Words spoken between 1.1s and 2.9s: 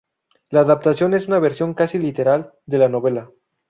es un versión casi literal de la